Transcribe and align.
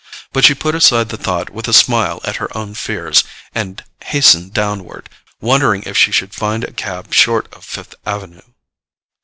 But 0.33 0.43
she 0.45 0.55
put 0.55 0.73
aside 0.73 1.09
the 1.09 1.15
thought 1.17 1.51
with 1.51 1.67
a 1.67 1.73
smile 1.73 2.21
at 2.23 2.37
her 2.37 2.49
own 2.57 2.73
fears, 2.73 3.23
and 3.53 3.83
hastened 4.05 4.51
downward, 4.51 5.07
wondering 5.39 5.83
if 5.85 5.95
she 5.95 6.11
should 6.11 6.33
find 6.33 6.63
a 6.63 6.71
cab 6.73 7.13
short 7.13 7.47
of 7.53 7.63
Fifth 7.63 7.93
Avenue. 8.03 8.41